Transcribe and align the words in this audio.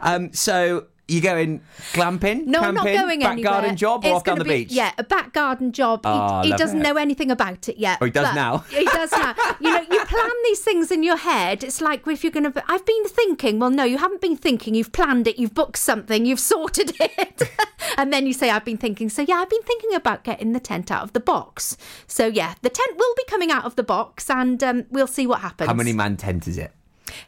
Um, 0.00 0.32
so 0.32 0.86
you 1.10 1.22
going 1.22 1.62
glamping? 1.94 2.44
No, 2.44 2.60
I'm 2.60 2.74
not 2.74 2.84
camping, 2.84 3.00
going 3.00 3.20
back 3.20 3.32
anywhere. 3.32 3.50
garden 3.52 3.76
job 3.76 4.04
or 4.04 4.08
It's 4.08 4.16
off 4.16 4.24
down 4.24 4.36
the 4.38 4.44
be- 4.44 4.64
beach? 4.64 4.72
Yeah, 4.72 4.92
a 4.98 5.02
back 5.02 5.32
garden 5.32 5.72
job. 5.72 6.04
He- 6.04 6.10
Oh, 6.12 6.42
he, 6.42 6.50
love 6.50 6.58
doesn't 6.58 6.80
it. 6.80 6.82
know 6.82 6.96
anything 6.98 7.30
about 7.30 7.66
it 7.66 7.78
yet. 7.78 7.96
Oh, 8.02 8.04
he 8.04 8.10
does 8.10 8.34
now. 8.34 8.58
He 8.70 8.84
does 8.84 9.10
now. 9.12 9.34
you 9.58 9.70
know, 9.70 9.80
you 9.90 10.04
plan 10.04 10.30
these 10.44 10.60
things 10.60 10.90
in 10.90 11.02
your 11.02 11.16
head. 11.16 11.64
It's 11.64 11.80
like 11.80 12.06
if 12.06 12.22
you're 12.22 12.30
going 12.30 12.52
to. 12.52 12.62
I've 12.70 12.84
been 12.84 13.04
thinking. 13.06 13.58
Well, 13.58 13.70
no, 13.70 13.84
you 13.84 13.96
haven't 13.96 14.20
been 14.20 14.36
thinking. 14.36 14.74
You've 14.74 14.92
planned 14.92 15.26
it. 15.26 15.38
You've 15.38 15.54
booked 15.54 15.78
something. 15.78 16.26
You've 16.26 16.40
sorted 16.40 16.92
it. 17.00 17.42
and 17.96 18.12
then 18.12 18.26
you 18.26 18.34
say, 18.34 18.50
I've 18.50 18.66
been 18.66 18.76
thinking. 18.76 19.08
So, 19.08 19.22
yeah, 19.22 19.36
I've 19.36 19.48
been 19.50 19.62
thinking 19.62 19.94
about 19.94 20.24
getting 20.24 20.52
the 20.52 20.60
tent 20.60 20.90
out 20.90 21.04
of 21.04 21.14
the 21.14 21.20
box. 21.20 21.78
So, 22.06 22.26
yeah, 22.26 22.52
the 22.60 22.68
tent 22.70 22.98
will 22.98 23.14
be 23.16 23.24
coming 23.30 23.50
out 23.50 23.64
of 23.64 23.76
the 23.76 23.82
box 23.82 24.28
and 24.28 24.62
um, 24.62 24.84
we'll 24.90 25.06
see 25.06 25.26
what 25.26 25.40
happens. 25.40 25.68
How 25.68 25.74
many 25.74 25.94
man 25.94 26.18
tent 26.18 26.46
is 26.46 26.58
it? 26.58 26.72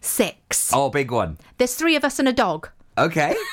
Six. 0.00 0.72
Oh, 0.72 0.90
big 0.90 1.10
one. 1.10 1.38
There's 1.58 1.74
three 1.74 1.96
of 1.96 2.04
us 2.04 2.18
and 2.18 2.28
a 2.28 2.32
dog. 2.32 2.68
Okay. 2.98 3.34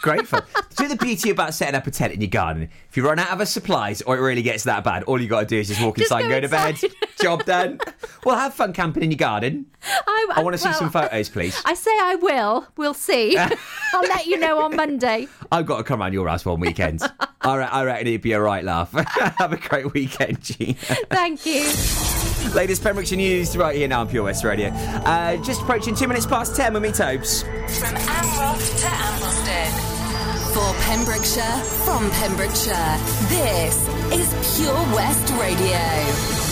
Great 0.00 0.26
fun. 0.28 0.42
So 0.70 0.86
the 0.86 0.96
beauty 0.96 1.30
about 1.30 1.54
setting 1.54 1.74
up 1.74 1.86
a 1.86 1.90
tent 1.90 2.12
in 2.12 2.20
your 2.20 2.30
garden, 2.30 2.68
if 2.88 2.96
you 2.96 3.04
run 3.04 3.18
out 3.18 3.30
of 3.30 3.40
a 3.40 3.46
supplies 3.46 4.00
or 4.02 4.16
it 4.16 4.20
really 4.20 4.42
gets 4.42 4.64
that 4.64 4.84
bad, 4.84 5.02
all 5.04 5.20
you 5.20 5.28
got 5.28 5.40
to 5.40 5.46
do 5.46 5.58
is 5.58 5.68
just 5.68 5.82
walk 5.82 5.96
Just 5.96 6.12
inside 6.12 6.20
and 6.24 6.30
go 6.30 6.36
go 6.36 6.40
to 6.42 6.48
bed. 6.48 6.92
Job 7.20 7.44
done. 7.44 7.80
Well, 8.24 8.36
have 8.36 8.54
fun 8.54 8.72
camping 8.72 9.02
in 9.02 9.10
your 9.10 9.18
garden. 9.18 9.66
I, 9.82 10.28
I 10.36 10.42
want 10.42 10.54
to 10.54 10.58
see 10.58 10.72
some 10.72 10.90
photos, 10.90 11.28
please. 11.28 11.60
I 11.64 11.74
say 11.74 11.90
I 11.90 12.14
will. 12.14 12.68
We'll 12.76 12.94
see. 12.94 13.36
I'll 13.36 14.02
let 14.02 14.26
you 14.26 14.38
know 14.38 14.60
on 14.60 14.76
Monday. 14.76 15.26
I've 15.50 15.66
got 15.66 15.78
to 15.78 15.84
come 15.84 16.00
around 16.00 16.12
your 16.12 16.28
house 16.28 16.44
one 16.44 16.60
weekend. 16.60 17.02
I, 17.40 17.56
re- 17.56 17.64
I 17.64 17.84
reckon 17.84 18.06
it'd 18.06 18.22
be 18.22 18.32
a 18.32 18.40
right 18.40 18.64
laugh. 18.64 18.92
have 18.92 19.52
a 19.52 19.56
great 19.56 19.92
weekend, 19.94 20.42
Gina. 20.42 20.74
Thank 21.10 21.44
you. 21.44 22.17
Latest 22.54 22.82
Pembrokeshire 22.82 23.16
news 23.16 23.56
right 23.56 23.76
here 23.76 23.88
now 23.88 24.00
on 24.00 24.08
Pure 24.08 24.24
West 24.24 24.44
Radio. 24.44 24.68
Uh, 24.68 25.36
just 25.38 25.60
approaching 25.62 25.94
two 25.94 26.08
minutes 26.08 26.26
past 26.26 26.56
ten 26.56 26.72
with 26.74 26.82
me, 26.82 26.92
Tobes. 26.92 27.42
From 27.42 27.94
Amroth 27.94 28.80
to 28.80 28.86
Ambleston. 28.86 29.84
For 30.54 30.74
Pembrokeshire, 30.84 31.62
from 31.84 32.10
Pembrokeshire, 32.10 32.96
this 33.28 33.86
is 34.12 34.56
Pure 34.58 34.74
West 34.94 35.30
Radio. 35.34 36.47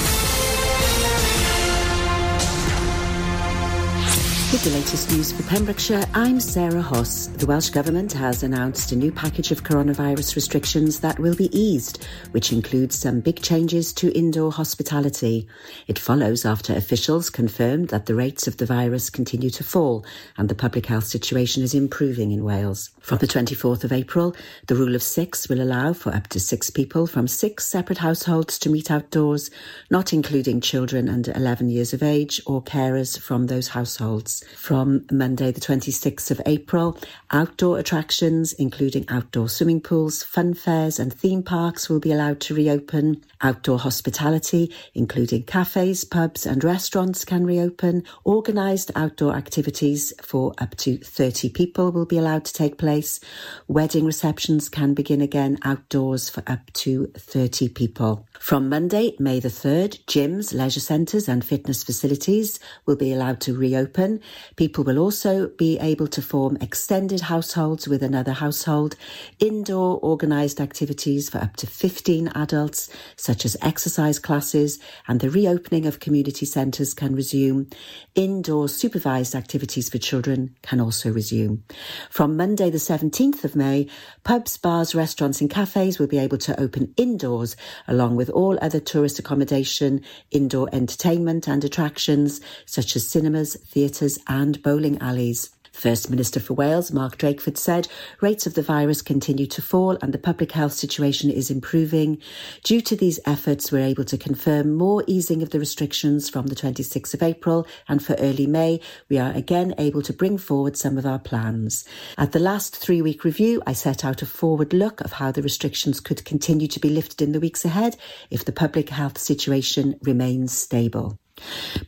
With 4.53 4.63
the 4.63 4.71
latest 4.71 5.11
news 5.11 5.33
for 5.33 5.43
Pembrokeshire, 5.43 6.05
I'm 6.15 6.39
Sarah 6.39 6.81
Hoss. 6.81 7.27
The 7.27 7.47
Welsh 7.47 7.71
Government 7.71 8.13
has 8.13 8.45
announced 8.45 8.93
a 8.93 8.97
new 8.97 9.11
package 9.11 9.51
of 9.51 9.65
coronavirus 9.65 10.37
restrictions 10.37 11.01
that 11.01 11.19
will 11.19 11.35
be 11.35 11.55
eased, 11.59 12.07
which 12.31 12.53
includes 12.53 12.97
some 12.97 13.19
big 13.19 13.43
changes 13.43 13.93
to 13.95 14.17
indoor 14.17 14.53
hospitality. 14.53 15.49
It 15.89 15.99
follows 15.99 16.47
after 16.47 16.77
officials 16.77 17.29
confirmed 17.29 17.89
that 17.89 18.07
the 18.07 18.15
rates 18.15 18.47
of 18.47 18.59
the 18.59 18.67
virus 18.67 19.11
continue 19.11 19.51
to 19.51 19.65
fall 19.65 20.07
and 20.39 20.49
the 20.49 20.55
public 20.55 20.87
health 20.87 21.07
situation 21.07 21.65
is 21.65 21.75
improving 21.75 22.31
in 22.31 22.45
Wales. 22.45 22.91
From 23.01 23.19
the 23.19 23.27
24th 23.27 23.83
of 23.83 23.93
April, 23.93 24.37
the 24.69 24.77
rule 24.77 24.95
of 24.95 25.03
six 25.03 25.49
will 25.49 25.61
allow 25.61 25.93
for 25.93 26.15
up 26.15 26.29
to 26.29 26.39
six 26.39 26.71
people 26.71 27.09
from 27.09 27.27
six 27.27 27.67
separate 27.67 27.99
households 27.99 28.61
to 28.61 28.71
meet 28.71 28.93
outdoors, 28.93 29.51
not 29.91 30.13
including 30.13 30.61
children 30.61 31.09
under 31.09 31.33
11 31.33 31.69
years 31.69 31.93
of 31.93 32.01
age 32.01 32.41
or 32.47 32.63
carers 32.63 33.19
from 33.19 33.49
those 33.49 33.69
households. 33.69 34.36
From 34.57 35.07
Monday, 35.11 35.51
the 35.51 35.61
26th 35.61 36.31
of 36.31 36.41
April, 36.47 36.99
outdoor 37.31 37.79
attractions, 37.79 38.53
including 38.55 39.05
outdoor 39.09 39.49
swimming 39.49 39.81
pools, 39.81 40.23
fun 40.23 40.55
fairs, 40.55 40.99
and 40.99 41.13
theme 41.13 41.43
parks, 41.43 41.89
will 41.89 42.01
be 42.01 42.13
allowed 42.13 42.41
to 42.41 42.55
reopen. 42.55 43.23
Outdoor 43.41 43.79
hospitality, 43.79 44.73
including 44.95 45.45
cafes, 45.45 46.05
pubs, 46.05 46.47
and 46.47 46.65
restaurants, 46.65 47.25
can 47.25 47.45
reopen. 47.45 48.05
Organised 48.25 48.91
outdoor 48.95 49.35
activities 49.35 50.13
for 50.23 50.55
up 50.59 50.77
to 50.77 50.99
30 50.99 51.51
people 51.51 51.93
will 51.93 52.07
be 52.07 52.19
allowed 52.19 52.45
to 52.47 52.53
take 52.53 52.79
place. 52.79 53.21
Wedding 53.69 54.05
receptions 54.05 54.69
can 54.69 54.95
begin 54.95 55.21
again 55.21 55.59
outdoors 55.63 56.29
for 56.31 56.43
up 56.47 56.73
to 56.73 57.07
30 57.17 57.69
people. 57.71 58.27
From 58.39 58.69
Monday, 58.69 59.15
May 59.19 59.41
the 59.41 59.49
3rd, 59.49 60.05
gyms, 60.05 60.55
leisure 60.55 60.81
centres, 60.81 61.29
and 61.29 61.45
fitness 61.45 61.83
facilities 61.85 62.61
will 62.87 62.97
be 62.97 63.13
allowed 63.13 63.41
to 63.43 63.57
reopen. 63.57 64.21
People 64.57 64.85
will 64.85 64.99
also 64.99 65.49
be 65.49 65.79
able 65.79 66.07
to 66.09 66.23
form 66.23 66.57
extended 66.61 67.23
households 67.23 67.89
with 67.89 68.03
another 68.03 68.33
household, 68.33 68.97
indoor 69.39 70.03
organised 70.03 70.61
activities 70.61 71.29
for 71.29 71.39
up 71.39 71.57
to 71.57 71.67
15 71.67 72.29
adults, 72.35 72.89
such 73.17 73.45
as 73.45 73.57
exercise 73.63 74.19
classes, 74.19 74.79
and 75.09 75.21
the 75.21 75.31
reopening 75.31 75.87
of 75.87 76.01
community 76.01 76.47
centres 76.47 76.95
can 76.95 77.15
resume. 77.15 77.69
Indoor 78.15 78.69
supervised 78.69 79.35
activities 79.35 79.89
for 79.89 79.99
children 79.99 80.55
can 80.63 80.81
also 80.81 81.11
resume. 81.13 81.63
From 82.11 82.37
Monday, 82.37 82.71
the 82.71 82.79
17th 82.79 83.45
of 83.45 83.57
May, 83.57 83.89
pubs, 84.25 84.57
bars, 84.57 84.95
restaurants, 84.95 85.41
and 85.41 85.51
cafes 85.51 85.99
will 85.99 86.07
be 86.07 86.19
able 86.19 86.39
to 86.39 86.59
open 86.61 86.93
indoors, 86.97 87.57
along 87.87 88.17
with 88.17 88.31
all 88.31 88.59
other 88.61 88.81
tourist 88.81 89.19
accommodation, 89.19 90.03
indoor 90.31 90.69
entertainment, 90.73 91.49
and 91.49 91.65
attractions, 91.65 92.41
such 92.65 92.97
as 92.97 93.09
cinemas, 93.09 93.57
theatres, 93.67 94.16
and 94.29 94.63
bowling 94.63 94.99
alleys. 95.01 95.51
First 95.77 96.09
Minister 96.09 96.41
for 96.41 96.55
Wales, 96.55 96.91
Mark 96.91 97.19
Drakeford, 97.19 97.59
said 97.59 97.87
rates 98.23 98.47
of 98.47 98.55
the 98.55 98.63
virus 98.63 99.03
continue 99.03 99.47
to 99.49 99.61
fall 99.61 99.99
and 100.01 100.15
the 100.15 100.19
public 100.19 100.53
health 100.53 100.73
situation 100.73 101.29
is 101.31 101.51
improving. 101.51 102.17
Due 102.65 102.81
to 102.81 102.97
these 102.97 103.21
efforts, 103.27 103.71
we're 103.71 103.85
able 103.85 104.05
to 104.05 104.17
confirm 104.17 104.75
more 104.75 105.05
easing 105.07 105.43
of 105.43 105.51
the 105.51 105.59
restrictions 105.59 106.31
from 106.31 106.47
the 106.47 106.55
26th 106.55 107.13
of 107.13 107.23
April 107.23 107.67
and 107.89 108.03
for 108.03 108.15
early 108.15 108.47
May, 108.47 108.81
we 109.11 109.19
are 109.19 109.33
again 109.33 109.75
able 109.77 110.01
to 110.01 110.15
bring 110.15 110.39
forward 110.39 110.79
some 110.79 110.97
of 110.97 111.05
our 111.05 111.19
plans. 111.19 111.85
At 112.17 112.33
the 112.33 112.39
last 112.39 112.75
three 112.75 113.03
week 113.03 113.23
review, 113.23 113.63
I 113.67 113.75
set 113.75 114.03
out 114.03 114.23
a 114.23 114.27
forward 114.27 114.73
look 114.73 115.03
of 115.03 115.13
how 115.13 115.31
the 115.31 115.43
restrictions 115.43 116.01
could 116.01 116.25
continue 116.25 116.69
to 116.69 116.81
be 116.81 116.89
lifted 116.89 117.21
in 117.21 117.33
the 117.33 117.41
weeks 117.41 117.67
ahead 117.67 117.99
if 118.31 118.47
the 118.47 118.53
public 118.53 118.89
health 118.89 119.19
situation 119.19 119.99
remains 120.03 120.57
stable. 120.57 121.19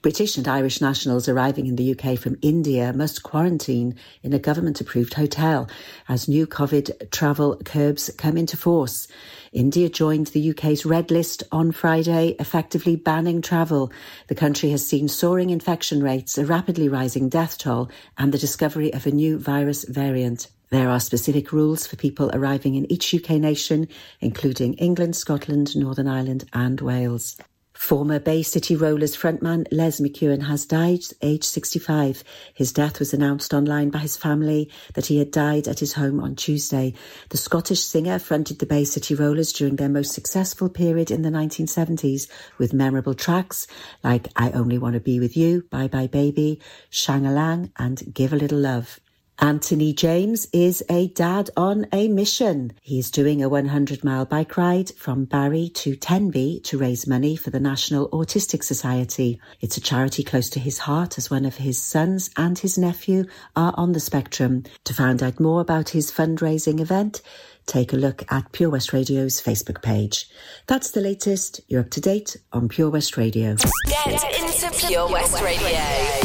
British 0.02 0.36
and 0.36 0.46
Irish 0.46 0.80
nationals 0.80 1.28
arriving 1.28 1.66
in 1.66 1.76
the 1.76 1.98
UK 1.98 2.18
from 2.18 2.38
India 2.42 2.92
must 2.92 3.22
quarantine 3.22 3.96
in 4.22 4.32
a 4.32 4.38
government 4.38 4.80
approved 4.80 5.14
hotel 5.14 5.68
as 6.08 6.28
new 6.28 6.46
COVID 6.46 7.10
travel 7.10 7.56
curbs 7.64 8.10
come 8.18 8.36
into 8.36 8.56
force. 8.56 9.08
India 9.52 9.88
joined 9.88 10.28
the 10.28 10.50
UK's 10.50 10.84
red 10.84 11.10
list 11.10 11.42
on 11.50 11.72
Friday, 11.72 12.36
effectively 12.38 12.94
banning 12.94 13.40
travel. 13.40 13.90
The 14.28 14.34
country 14.34 14.70
has 14.70 14.86
seen 14.86 15.08
soaring 15.08 15.50
infection 15.50 16.02
rates, 16.02 16.36
a 16.36 16.44
rapidly 16.44 16.88
rising 16.88 17.28
death 17.28 17.58
toll, 17.58 17.90
and 18.18 18.32
the 18.32 18.38
discovery 18.38 18.92
of 18.92 19.06
a 19.06 19.10
new 19.10 19.38
virus 19.38 19.84
variant. 19.84 20.48
There 20.70 20.90
are 20.90 21.00
specific 21.00 21.50
rules 21.50 21.86
for 21.86 21.96
people 21.96 22.30
arriving 22.34 22.74
in 22.74 22.90
each 22.92 23.14
UK 23.14 23.30
nation, 23.40 23.88
including 24.20 24.74
England, 24.74 25.16
Scotland, 25.16 25.74
Northern 25.74 26.06
Ireland, 26.06 26.44
and 26.52 26.78
Wales. 26.82 27.38
Former 27.78 28.18
Bay 28.18 28.42
City 28.42 28.74
Rollers 28.74 29.16
frontman 29.16 29.64
Les 29.70 30.00
McKeown 30.00 30.42
has 30.42 30.66
died, 30.66 31.00
aged 31.22 31.44
65. 31.44 32.24
His 32.52 32.72
death 32.72 32.98
was 32.98 33.14
announced 33.14 33.54
online 33.54 33.88
by 33.88 34.00
his 34.00 34.16
family 34.16 34.68
that 34.92 35.06
he 35.06 35.18
had 35.18 35.30
died 35.30 35.68
at 35.68 35.78
his 35.78 35.94
home 35.94 36.20
on 36.20 36.34
Tuesday. 36.34 36.92
The 37.30 37.38
Scottish 37.38 37.80
singer 37.80 38.18
fronted 38.18 38.58
the 38.58 38.66
Bay 38.66 38.84
City 38.84 39.14
Rollers 39.14 39.52
during 39.52 39.76
their 39.76 39.88
most 39.88 40.12
successful 40.12 40.68
period 40.68 41.10
in 41.10 41.22
the 41.22 41.30
1970s 41.30 42.28
with 42.58 42.74
memorable 42.74 43.14
tracks 43.14 43.66
like 44.02 44.28
I 44.34 44.50
Only 44.50 44.76
Want 44.76 44.94
to 44.94 45.00
Be 45.00 45.20
With 45.20 45.36
You, 45.36 45.62
Bye 45.70 45.88
Bye 45.88 46.08
Baby, 46.08 46.60
Shang-a-Lang 46.90 47.72
and 47.78 48.12
Give 48.12 48.32
a 48.32 48.36
Little 48.36 48.58
Love. 48.58 48.98
Anthony 49.40 49.92
James 49.92 50.48
is 50.52 50.82
a 50.90 51.08
dad 51.08 51.48
on 51.56 51.86
a 51.92 52.08
mission. 52.08 52.72
He's 52.82 53.08
doing 53.08 53.40
a 53.40 53.48
100 53.48 54.02
mile 54.02 54.24
bike 54.24 54.56
ride 54.56 54.90
from 54.96 55.26
Barry 55.26 55.68
to 55.74 55.94
Tenby 55.94 56.60
to 56.64 56.76
raise 56.76 57.06
money 57.06 57.36
for 57.36 57.50
the 57.50 57.60
National 57.60 58.08
Autistic 58.08 58.64
Society. 58.64 59.40
It's 59.60 59.76
a 59.76 59.80
charity 59.80 60.24
close 60.24 60.50
to 60.50 60.60
his 60.60 60.78
heart 60.78 61.18
as 61.18 61.30
one 61.30 61.44
of 61.44 61.58
his 61.58 61.80
sons 61.80 62.30
and 62.36 62.58
his 62.58 62.76
nephew 62.76 63.26
are 63.54 63.72
on 63.76 63.92
the 63.92 64.00
spectrum. 64.00 64.64
To 64.84 64.94
find 64.94 65.22
out 65.22 65.38
more 65.38 65.60
about 65.60 65.90
his 65.90 66.10
fundraising 66.10 66.80
event, 66.80 67.22
take 67.66 67.92
a 67.92 67.96
look 67.96 68.24
at 68.32 68.50
Pure 68.50 68.70
West 68.70 68.92
Radio's 68.92 69.40
Facebook 69.40 69.82
page. 69.82 70.28
That's 70.66 70.90
the 70.90 71.00
latest. 71.00 71.60
You're 71.68 71.82
up 71.82 71.90
to 71.90 72.00
date 72.00 72.36
on 72.52 72.68
Pure 72.68 72.90
West 72.90 73.16
Radio. 73.16 73.54
Get 73.86 74.24
into 74.36 74.86
Pure 74.88 75.12
West 75.12 75.40
Radio. 75.40 75.80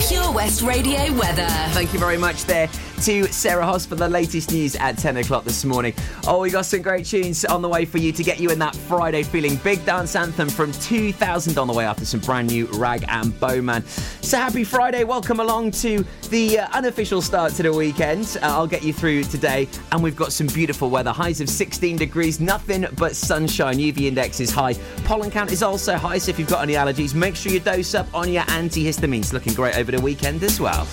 Pure 0.07 0.31
West 0.33 0.63
Radio 0.63 1.13
weather. 1.13 1.47
Thank 1.73 1.93
you 1.93 1.99
very 1.99 2.17
much 2.17 2.45
there 2.45 2.69
to 3.01 3.25
Sarah 3.27 3.65
Hoss 3.65 3.85
for 3.85 3.95
the 3.95 4.07
latest 4.07 4.51
news 4.51 4.75
at 4.75 4.97
10 4.97 5.17
o'clock 5.17 5.43
this 5.43 5.65
morning. 5.65 5.93
Oh, 6.27 6.39
we 6.39 6.49
got 6.49 6.65
some 6.65 6.81
great 6.81 7.05
tunes 7.05 7.43
on 7.45 7.61
the 7.61 7.69
way 7.69 7.85
for 7.85 7.97
you 7.97 8.11
to 8.11 8.23
get 8.23 8.39
you 8.39 8.49
in 8.49 8.59
that 8.59 8.75
Friday 8.75 9.23
feeling. 9.23 9.57
Big 9.57 9.85
dance 9.85 10.15
anthem 10.15 10.49
from 10.49 10.71
2000 10.71 11.57
on 11.57 11.67
the 11.67 11.73
way 11.73 11.85
after 11.85 12.05
some 12.05 12.19
brand 12.21 12.47
new 12.47 12.67
Rag'n'Bone 12.67 13.63
Man. 13.63 13.85
So 13.85 14.37
happy 14.37 14.63
Friday. 14.63 15.03
Welcome 15.03 15.39
along 15.39 15.71
to 15.71 16.05
the 16.29 16.59
uh, 16.59 16.67
unofficial 16.73 17.21
start 17.21 17.53
to 17.53 17.63
the 17.63 17.73
weekend. 17.73 18.37
Uh, 18.41 18.47
I'll 18.47 18.67
get 18.67 18.83
you 18.83 18.93
through 18.93 19.23
today. 19.23 19.67
And 19.91 20.01
we've 20.01 20.15
got 20.15 20.31
some 20.31 20.47
beautiful 20.47 20.89
weather. 20.89 21.11
Highs 21.11 21.41
of 21.41 21.49
16 21.49 21.97
degrees, 21.97 22.39
nothing 22.39 22.85
but 22.97 23.15
sunshine. 23.15 23.77
UV 23.77 24.01
index 24.01 24.39
is 24.39 24.51
high. 24.51 24.73
Pollen 25.03 25.31
count 25.31 25.51
is 25.51 25.63
also 25.63 25.95
high. 25.95 26.17
So 26.17 26.29
if 26.29 26.39
you've 26.39 26.49
got 26.49 26.63
any 26.63 26.73
allergies, 26.73 27.13
make 27.13 27.35
sure 27.35 27.51
you 27.51 27.59
dose 27.59 27.95
up 27.95 28.07
on 28.13 28.31
your 28.31 28.43
antihistamines. 28.43 29.33
Looking 29.33 29.53
great 29.53 29.77
over 29.77 29.91
the 29.91 30.01
weekend 30.01 30.43
as 30.43 30.59
well. 30.59 30.87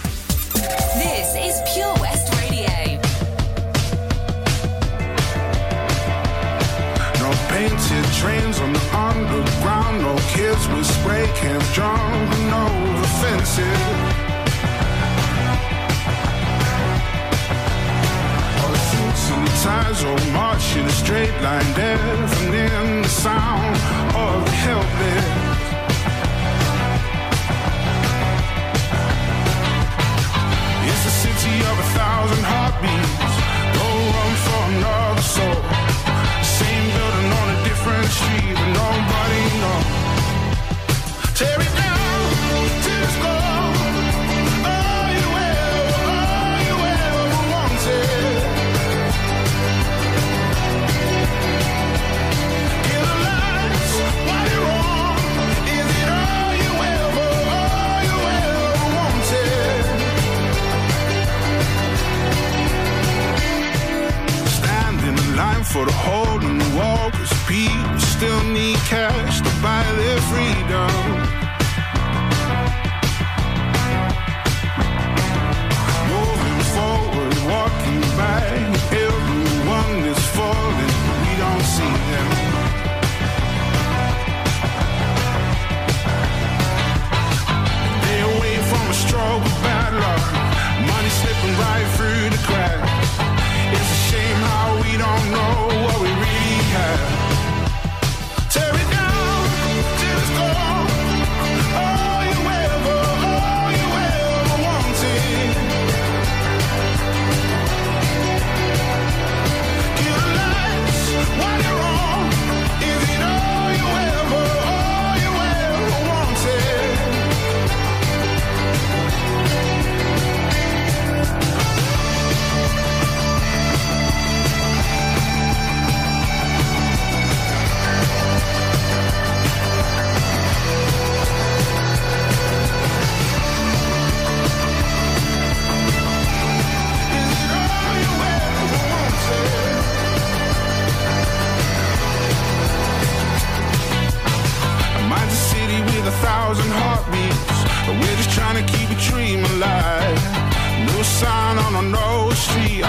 This 0.60 1.34
is 1.36 1.72
Pure 1.72 1.94
West 2.00 2.28
Radio. 2.38 3.00
No 7.18 7.30
painted 7.48 8.04
on 8.60 8.72
the 8.74 8.84
underground, 8.94 10.02
no 10.02 10.16
kids 10.34 10.68
with 10.68 10.84
spray 10.84 11.26
cans 11.36 11.74
drawn 11.74 12.28
over 12.52 13.06
fences. 13.20 14.20
Tires 19.62 20.02
march 20.32 20.74
in 20.74 20.86
a 20.86 20.90
straight 20.90 21.34
line, 21.42 21.74
deafening 21.74 23.02
the 23.02 23.08
sound 23.08 23.76
of 24.16 24.42
the 24.46 24.50
helpless. 24.52 25.59
city 31.40 31.60
of 31.60 31.78
a 31.78 31.88
thousand 31.96 32.44
heartbeats. 32.44 33.34
No 33.78 33.86
room 34.14 34.34
for 34.44 34.62
another 34.72 35.22
soul. 35.22 35.60
Same 36.44 36.86
building 36.94 37.30
on 37.40 37.46
a 37.56 37.58
different 37.68 38.08
street, 38.16 38.54
but 38.60 38.70
nobody 38.80 39.42
knows. 39.60 39.89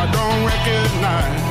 I 0.01 0.07
don't 0.11 0.45
recognize. 0.47 1.50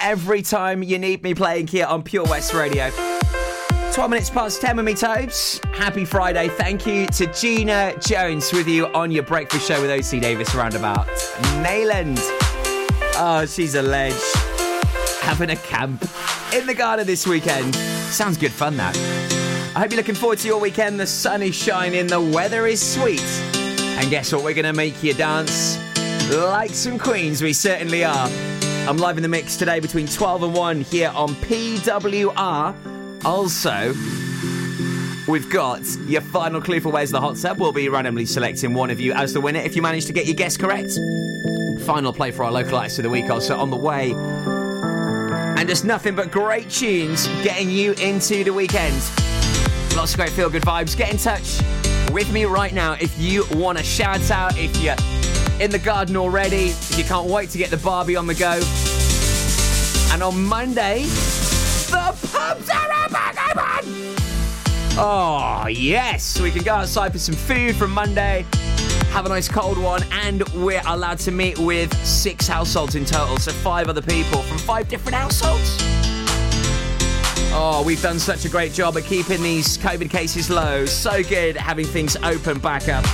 Every 0.00 0.42
time 0.42 0.82
you 0.82 0.98
need 0.98 1.22
me 1.22 1.34
playing 1.34 1.66
here 1.66 1.86
on 1.86 2.02
Pure 2.02 2.24
West 2.24 2.54
Radio. 2.54 2.90
12 3.92 4.10
minutes 4.10 4.30
past 4.30 4.60
10 4.60 4.76
with 4.76 4.84
me, 4.86 4.94
Tobes. 4.94 5.60
Happy 5.72 6.04
Friday. 6.04 6.48
Thank 6.48 6.86
you 6.86 7.06
to 7.08 7.26
Gina 7.32 7.94
Jones 7.98 8.52
with 8.52 8.68
you 8.68 8.86
on 8.88 9.10
your 9.10 9.24
breakfast 9.24 9.66
show 9.66 9.80
with 9.82 9.90
OC 9.90 10.20
Davis 10.20 10.54
roundabout. 10.54 11.06
Nayland. 11.62 12.18
Oh, 13.16 13.44
she's 13.46 13.74
a 13.74 13.82
ledge. 13.82 14.14
Having 15.22 15.50
a 15.50 15.56
camp 15.56 16.02
in 16.54 16.66
the 16.66 16.74
garden 16.74 17.06
this 17.06 17.26
weekend. 17.26 17.74
Sounds 17.74 18.38
good 18.38 18.52
fun, 18.52 18.76
that. 18.76 18.96
I 19.74 19.80
hope 19.80 19.90
you're 19.90 19.98
looking 19.98 20.14
forward 20.14 20.38
to 20.38 20.48
your 20.48 20.60
weekend. 20.60 20.98
The 20.98 21.06
sun 21.06 21.42
is 21.42 21.54
shining, 21.54 22.06
the 22.06 22.20
weather 22.20 22.66
is 22.66 22.80
sweet. 22.80 23.22
And 23.22 24.08
guess 24.08 24.32
what? 24.32 24.44
We're 24.44 24.54
going 24.54 24.64
to 24.64 24.72
make 24.72 25.02
you 25.02 25.14
dance 25.14 25.78
like 26.30 26.70
some 26.70 26.98
queens. 26.98 27.42
We 27.42 27.52
certainly 27.52 28.04
are. 28.04 28.49
I'm 28.90 28.98
live 28.98 29.16
in 29.16 29.22
the 29.22 29.28
mix 29.28 29.54
today 29.56 29.78
between 29.78 30.08
12 30.08 30.42
and 30.42 30.52
1 30.52 30.80
here 30.80 31.12
on 31.14 31.28
PWR. 31.36 33.24
Also, 33.24 33.94
we've 35.30 35.48
got 35.48 35.82
your 36.08 36.20
final 36.20 36.60
clue 36.60 36.80
for 36.80 36.90
Where's 36.90 37.12
the 37.12 37.20
Hot 37.20 37.36
Tub. 37.36 37.60
We'll 37.60 37.70
be 37.70 37.88
randomly 37.88 38.26
selecting 38.26 38.74
one 38.74 38.90
of 38.90 38.98
you 38.98 39.12
as 39.12 39.32
the 39.32 39.40
winner 39.40 39.60
if 39.60 39.76
you 39.76 39.82
manage 39.82 40.06
to 40.06 40.12
get 40.12 40.26
your 40.26 40.34
guess 40.34 40.56
correct. 40.56 40.90
Final 41.86 42.12
play 42.12 42.32
for 42.32 42.42
our 42.42 42.50
local 42.50 42.78
artist 42.78 42.98
of 42.98 43.04
the 43.04 43.10
week 43.10 43.30
also 43.30 43.56
on 43.56 43.70
the 43.70 43.76
way. 43.76 44.10
And 44.10 45.68
just 45.68 45.84
nothing 45.84 46.16
but 46.16 46.32
great 46.32 46.68
tunes 46.68 47.28
getting 47.44 47.70
you 47.70 47.92
into 47.92 48.42
the 48.42 48.52
weekend. 48.52 48.96
Lots 49.94 50.14
of 50.14 50.16
great 50.16 50.30
feel 50.30 50.50
good 50.50 50.62
vibes. 50.62 50.96
Get 50.96 51.12
in 51.12 51.16
touch 51.16 51.60
with 52.10 52.32
me 52.32 52.44
right 52.44 52.72
now 52.72 52.94
if 52.94 53.16
you 53.20 53.44
want 53.52 53.78
to 53.78 53.84
shout 53.84 54.32
out, 54.32 54.58
if 54.58 54.76
you're 54.78 54.96
in 55.60 55.70
the 55.70 55.78
garden 55.78 56.16
already, 56.16 56.70
if 56.70 56.96
you 56.96 57.04
can't 57.04 57.28
wait 57.28 57.50
to 57.50 57.58
get 57.58 57.70
the 57.70 57.76
Barbie 57.76 58.16
on 58.16 58.26
the 58.26 58.34
go. 58.34 58.60
And 60.12 60.22
on 60.22 60.42
Monday, 60.42 61.04
the 61.04 62.16
pubs 62.32 62.70
are 62.70 63.08
back 63.10 63.36
open! 63.50 64.16
Oh, 64.98 65.66
yes! 65.68 66.40
We 66.40 66.50
can 66.50 66.62
go 66.62 66.74
outside 66.74 67.12
for 67.12 67.18
some 67.18 67.34
food 67.34 67.76
from 67.76 67.90
Monday, 67.90 68.46
have 69.10 69.26
a 69.26 69.28
nice 69.28 69.48
cold 69.48 69.76
one, 69.76 70.02
and 70.10 70.48
we're 70.54 70.82
allowed 70.86 71.18
to 71.20 71.30
meet 71.30 71.58
with 71.58 71.94
six 72.06 72.48
households 72.48 72.94
in 72.94 73.04
total, 73.04 73.36
so 73.36 73.52
five 73.52 73.90
other 73.90 74.02
people 74.02 74.42
from 74.42 74.56
five 74.58 74.88
different 74.88 75.14
households. 75.14 75.76
Oh, 77.52 77.82
we've 77.84 78.00
done 78.00 78.18
such 78.18 78.46
a 78.46 78.48
great 78.48 78.72
job 78.72 78.96
at 78.96 79.04
keeping 79.04 79.42
these 79.42 79.76
COVID 79.76 80.08
cases 80.08 80.48
low. 80.48 80.86
So 80.86 81.22
good 81.22 81.56
having 81.56 81.84
things 81.84 82.16
open 82.22 82.60
back 82.60 82.88
up. 82.88 83.04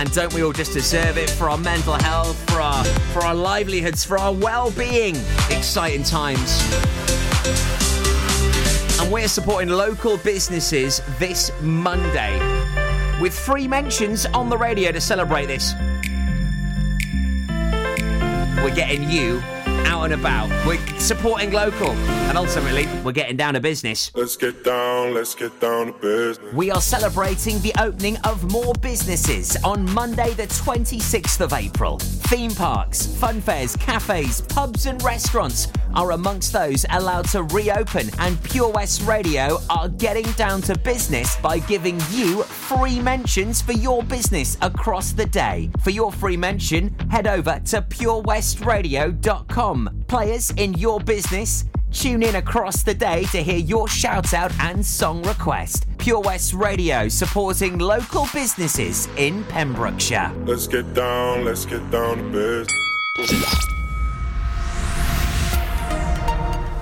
And 0.00 0.10
don't 0.12 0.32
we 0.32 0.42
all 0.42 0.54
just 0.54 0.72
deserve 0.72 1.18
it 1.18 1.28
for 1.28 1.50
our 1.50 1.58
mental 1.58 1.92
health, 1.92 2.34
for 2.50 2.62
our 2.62 2.82
for 3.12 3.20
our 3.20 3.34
livelihoods, 3.34 4.02
for 4.02 4.16
our 4.16 4.32
well-being? 4.32 5.14
Exciting 5.50 6.04
times. 6.04 6.58
And 8.98 9.12
we're 9.12 9.28
supporting 9.28 9.68
local 9.68 10.16
businesses 10.16 11.02
this 11.18 11.52
Monday 11.60 12.38
with 13.20 13.38
free 13.38 13.68
mentions 13.68 14.24
on 14.24 14.48
the 14.48 14.56
radio 14.56 14.90
to 14.90 15.02
celebrate 15.02 15.48
this. 15.48 15.74
We're 18.64 18.74
getting 18.74 19.10
you 19.10 19.42
out 19.86 20.04
and 20.04 20.14
about. 20.14 20.48
We're 20.66 20.78
supporting 20.98 21.52
local. 21.52 21.90
And 21.90 22.38
ultimately, 22.38 22.86
we're 23.02 23.12
getting 23.12 23.36
down 23.36 23.54
to 23.54 23.60
business. 23.60 24.10
Let's 24.14 24.36
get 24.36 24.64
down, 24.64 25.14
let's 25.14 25.34
get 25.34 25.58
down 25.60 25.86
to 25.86 25.92
business. 25.92 26.52
We 26.54 26.70
are 26.70 26.80
celebrating 26.80 27.60
the 27.60 27.72
opening 27.80 28.16
of 28.18 28.50
more 28.52 28.72
businesses 28.80 29.56
on 29.64 29.90
Monday, 29.92 30.32
the 30.34 30.46
26th 30.46 31.40
of 31.40 31.52
April. 31.52 31.98
Theme 31.98 32.52
parks, 32.52 33.06
fun 33.06 33.40
fairs, 33.40 33.76
cafes, 33.76 34.42
pubs, 34.42 34.86
and 34.86 35.02
restaurants 35.02 35.68
are 35.94 36.12
amongst 36.12 36.52
those 36.52 36.86
allowed 36.90 37.28
to 37.30 37.42
reopen, 37.44 38.10
and 38.18 38.42
Pure 38.42 38.70
West 38.70 39.02
Radio 39.02 39.58
are 39.68 39.88
getting 39.88 40.30
down 40.32 40.60
to 40.62 40.76
business 40.78 41.36
by 41.36 41.58
giving 41.58 42.00
you 42.10 42.42
free 42.42 43.00
mentions 43.00 43.62
for 43.62 43.72
your 43.72 44.02
business 44.02 44.58
across 44.62 45.12
the 45.12 45.26
day. 45.26 45.70
For 45.82 45.90
your 45.90 46.12
free 46.12 46.36
mention, 46.36 46.94
head 47.10 47.26
over 47.26 47.60
to 47.66 47.82
purewestradio.com. 47.82 50.04
Players 50.08 50.50
in 50.50 50.74
your 50.74 51.00
business, 51.00 51.64
Tune 51.92 52.22
in 52.22 52.36
across 52.36 52.82
the 52.82 52.94
day 52.94 53.24
to 53.24 53.42
hear 53.42 53.58
your 53.58 53.88
shout 53.88 54.32
out 54.32 54.52
and 54.60 54.84
song 54.84 55.22
request. 55.24 55.86
Pure 55.98 56.20
West 56.20 56.54
Radio 56.54 57.08
supporting 57.08 57.78
local 57.78 58.26
businesses 58.32 59.08
in 59.16 59.44
Pembrokeshire. 59.44 60.32
Let's 60.46 60.66
get 60.66 60.94
down, 60.94 61.44
let's 61.44 61.66
get 61.66 61.90
down 61.90 62.32
to 62.32 62.66
business. 63.16 63.79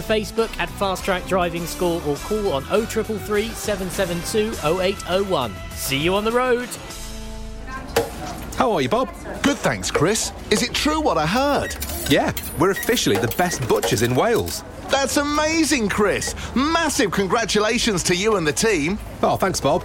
Facebook 0.00 0.56
at 0.58 0.68
Fast 0.70 1.04
Track 1.04 1.26
Driving 1.26 1.66
School 1.66 2.02
or 2.06 2.16
call 2.16 2.52
on 2.52 2.62
0333 2.64 3.48
772 3.48 4.52
0801. 4.80 5.54
See 5.70 5.98
you 5.98 6.14
on 6.14 6.24
the 6.24 6.32
road. 6.32 6.68
How 8.56 8.72
are 8.72 8.80
you, 8.80 8.88
Bob? 8.88 9.08
Good, 9.42 9.58
thanks, 9.58 9.90
Chris. 9.90 10.32
Is 10.50 10.62
it 10.62 10.72
true 10.74 11.00
what 11.00 11.18
I 11.18 11.26
heard? 11.26 11.76
Yeah, 12.08 12.32
we're 12.58 12.70
officially 12.70 13.16
the 13.16 13.28
best 13.36 13.66
butchers 13.68 14.02
in 14.02 14.14
Wales. 14.14 14.64
That's 14.88 15.18
amazing, 15.18 15.88
Chris. 15.88 16.34
Massive 16.54 17.10
congratulations 17.10 18.02
to 18.04 18.16
you 18.16 18.36
and 18.36 18.46
the 18.46 18.52
team. 18.52 18.98
Oh, 19.22 19.36
thanks, 19.36 19.60
Bob. 19.60 19.84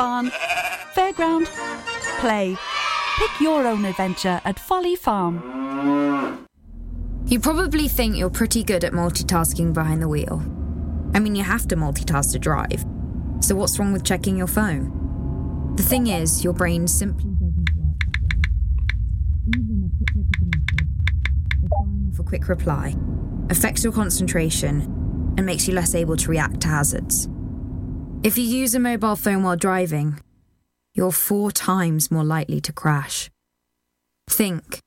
barn, 0.00 0.30
fairground, 0.94 1.44
play. 2.20 2.56
Pick 3.18 3.30
your 3.38 3.66
own 3.66 3.84
adventure 3.84 4.40
at 4.46 4.58
Folly 4.58 4.96
Farm. 4.96 6.46
You 7.26 7.38
probably 7.38 7.86
think 7.86 8.16
you're 8.16 8.30
pretty 8.30 8.64
good 8.64 8.82
at 8.82 8.94
multitasking 8.94 9.74
behind 9.74 10.00
the 10.00 10.08
wheel. 10.08 10.42
I 11.12 11.18
mean, 11.18 11.36
you 11.36 11.42
have 11.42 11.68
to 11.68 11.76
multitask 11.76 12.32
to 12.32 12.38
drive. 12.38 12.82
So, 13.40 13.54
what's 13.54 13.78
wrong 13.78 13.92
with 13.92 14.02
checking 14.02 14.38
your 14.38 14.46
phone? 14.46 15.74
The 15.76 15.82
thing 15.82 16.06
is, 16.06 16.42
your 16.42 16.54
brain 16.54 16.88
simply 16.88 17.32
doesn't 17.32 17.68
work 17.76 17.98
that 18.14 18.30
way. 18.32 18.38
Even 22.08 22.24
quick 22.24 22.48
reply, 22.48 22.96
affects 23.50 23.84
your 23.84 23.92
concentration 23.92 25.34
and 25.36 25.44
makes 25.44 25.68
you 25.68 25.74
less 25.74 25.94
able 25.94 26.16
to 26.16 26.30
react 26.30 26.62
to 26.62 26.68
hazards. 26.68 27.28
If 28.22 28.36
you 28.36 28.44
use 28.44 28.74
a 28.74 28.78
mobile 28.78 29.16
phone 29.16 29.42
while 29.44 29.56
driving, 29.56 30.20
you're 30.94 31.10
four 31.10 31.50
times 31.50 32.10
more 32.10 32.22
likely 32.22 32.60
to 32.60 32.72
crash. 32.72 33.30
Think. 34.28 34.78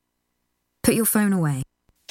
Put 0.84 0.94
your 0.94 1.04
phone 1.04 1.32
away. 1.32 1.64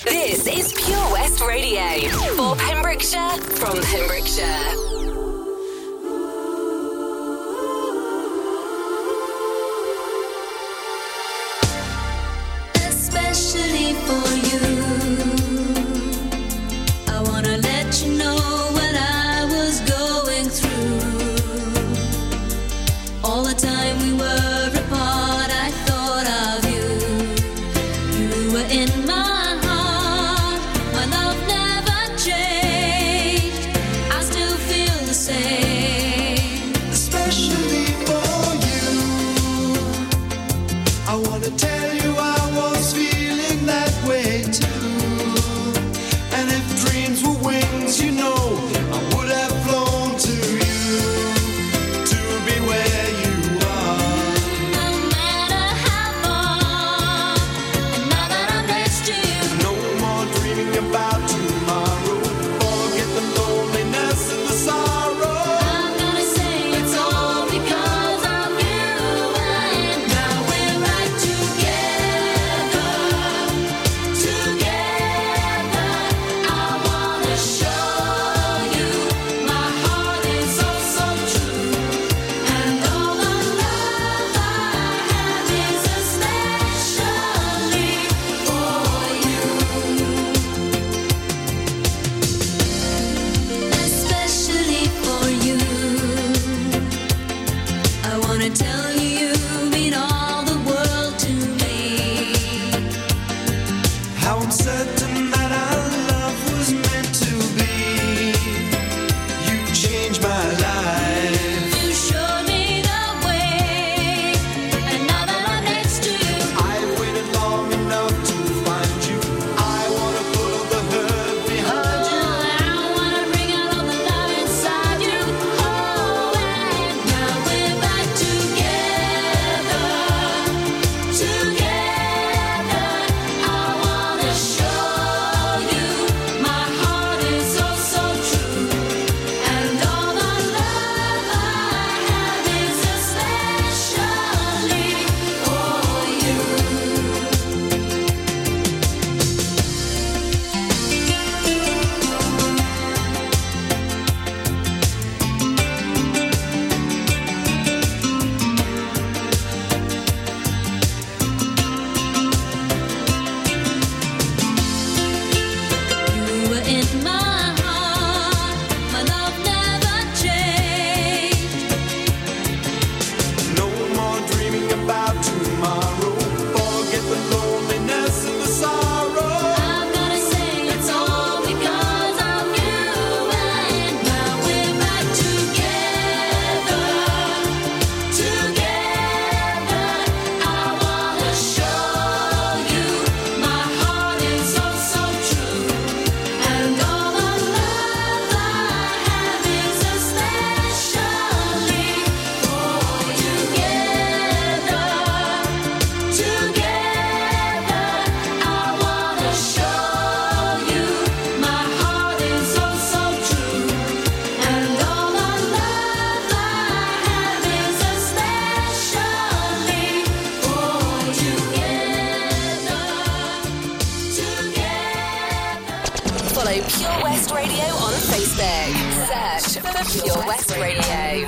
This 0.04 0.45
is 0.47 0.74
Pure 0.74 1.12
West 1.13 1.39
Radio 1.41 2.10
for 2.36 2.58
Pembrokeshire 2.58 3.38
from 3.56 3.82
Pembrokeshire. 3.82 4.93
especially 12.76 13.93
for 13.93 14.28
you. 14.36 14.83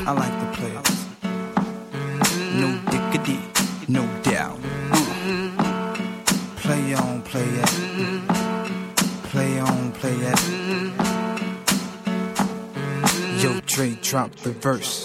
I 0.07 0.11
like 0.11 0.39
the 0.39 0.45
players. 0.57 1.05
No 2.61 2.69
dickity, 2.91 3.39
no 3.89 4.05
doubt. 4.21 4.59
Play 6.57 6.93
on, 6.93 7.23
play 7.23 7.41
it. 7.41 7.69
Play 9.31 9.59
on, 9.59 9.91
play 9.93 10.13
it. 10.13 10.39
Yo, 13.41 13.59
trade 13.61 14.01
drop 14.01 14.35
the 14.35 14.51
verse 14.51 15.04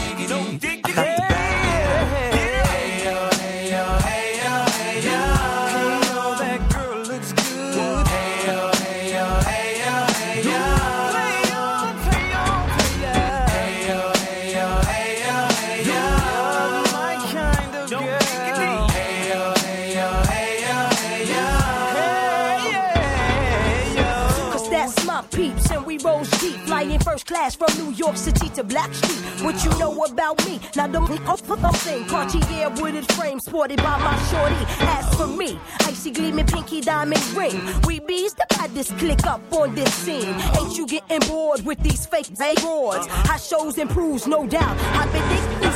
Got 0.51 0.83
to 0.83 0.93
bag 0.93 1.80
first 27.21 27.27
class 27.27 27.55
from 27.55 27.85
New 27.85 27.93
York 27.93 28.17
City 28.17 28.49
to 28.49 28.63
Blackstreet. 28.63 29.43
What 29.43 29.63
you 29.63 29.71
know 29.79 30.03
about 30.03 30.45
me? 30.45 30.59
Now 30.75 30.87
don't 30.87 31.07
think 31.07 31.21
I'm 31.27 31.73
thing, 31.73 32.05
Cartier 32.05 32.69
wooded 32.77 33.11
frame 33.13 33.39
sported 33.39 33.77
by 33.77 33.97
my 33.97 34.15
shorty. 34.29 34.55
As 34.81 35.15
for 35.15 35.27
me, 35.27 35.59
icy 35.81 36.11
gleaming 36.11 36.45
pinky 36.45 36.81
diamond 36.81 37.23
ring. 37.35 37.59
We 37.85 37.99
bees 37.99 38.33
the 38.33 38.45
baddest 38.49 38.97
click 38.97 39.25
up 39.25 39.41
on 39.53 39.75
this 39.75 39.93
scene. 39.93 40.35
Ain't 40.59 40.77
you 40.77 40.87
getting 40.87 41.27
bored 41.27 41.65
with 41.65 41.79
these 41.79 42.05
fake 42.05 42.29
broads? 42.61 43.07
High 43.07 43.37
shows 43.37 43.77
improves, 43.77 44.27
no 44.27 44.47
doubt. 44.47 44.77
I've 44.95 45.11
been 45.11 45.50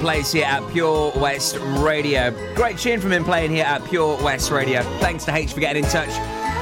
place 0.00 0.32
here 0.32 0.46
at 0.46 0.66
Pure 0.72 1.12
West 1.16 1.56
Radio. 1.60 2.30
Great 2.54 2.78
tune 2.78 3.00
from 3.00 3.12
him 3.12 3.24
playing 3.24 3.50
here 3.50 3.64
at 3.64 3.84
Pure 3.84 4.22
West 4.22 4.50
Radio. 4.50 4.82
Thanks 4.98 5.24
to 5.26 5.34
H 5.34 5.52
for 5.52 5.60
getting 5.60 5.84
in 5.84 5.90
touch. 5.90 6.08